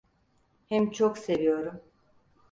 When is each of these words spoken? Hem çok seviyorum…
Hem 0.69 0.91
çok 0.91 1.17
seviyorum… 1.17 1.81